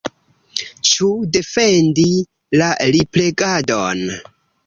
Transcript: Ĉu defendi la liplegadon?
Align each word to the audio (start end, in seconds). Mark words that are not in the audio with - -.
Ĉu 0.91 1.09
defendi 1.35 2.07
la 2.61 2.71
liplegadon? 2.95 4.05